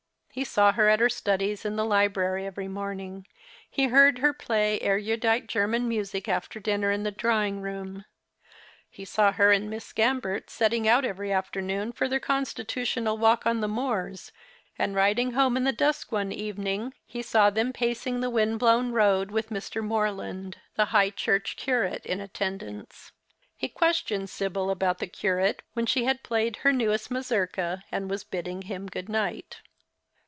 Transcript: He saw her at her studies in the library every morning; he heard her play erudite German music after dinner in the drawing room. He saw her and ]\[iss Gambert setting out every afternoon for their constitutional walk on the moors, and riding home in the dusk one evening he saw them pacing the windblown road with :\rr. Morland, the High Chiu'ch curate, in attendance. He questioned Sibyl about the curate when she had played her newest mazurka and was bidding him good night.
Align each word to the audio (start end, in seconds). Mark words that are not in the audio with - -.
He 0.33 0.45
saw 0.45 0.71
her 0.71 0.87
at 0.87 1.01
her 1.01 1.09
studies 1.09 1.65
in 1.65 1.75
the 1.75 1.83
library 1.83 2.45
every 2.45 2.69
morning; 2.69 3.27
he 3.69 3.87
heard 3.87 4.19
her 4.19 4.31
play 4.31 4.79
erudite 4.79 5.45
German 5.47 5.89
music 5.89 6.29
after 6.29 6.57
dinner 6.57 6.89
in 6.89 7.03
the 7.03 7.11
drawing 7.11 7.59
room. 7.59 8.05
He 8.89 9.03
saw 9.03 9.33
her 9.33 9.51
and 9.51 9.69
]\[iss 9.69 9.93
Gambert 9.93 10.49
setting 10.49 10.87
out 10.87 11.03
every 11.03 11.33
afternoon 11.33 11.91
for 11.91 12.07
their 12.07 12.21
constitutional 12.21 13.17
walk 13.17 13.45
on 13.45 13.59
the 13.59 13.67
moors, 13.67 14.31
and 14.79 14.95
riding 14.95 15.31
home 15.33 15.57
in 15.57 15.65
the 15.65 15.73
dusk 15.73 16.13
one 16.13 16.31
evening 16.31 16.93
he 17.05 17.21
saw 17.21 17.49
them 17.49 17.73
pacing 17.73 18.21
the 18.21 18.29
windblown 18.29 18.93
road 18.93 19.31
with 19.31 19.51
:\rr. 19.51 19.81
Morland, 19.81 20.55
the 20.77 20.85
High 20.95 21.09
Chiu'ch 21.11 21.57
curate, 21.57 22.05
in 22.05 22.21
attendance. 22.21 23.11
He 23.57 23.67
questioned 23.67 24.29
Sibyl 24.29 24.69
about 24.71 24.99
the 24.99 25.07
curate 25.07 25.61
when 25.73 25.85
she 25.85 26.05
had 26.05 26.23
played 26.23 26.55
her 26.63 26.71
newest 26.71 27.11
mazurka 27.11 27.83
and 27.91 28.09
was 28.09 28.23
bidding 28.23 28.61
him 28.61 28.87
good 28.87 29.09
night. 29.09 29.57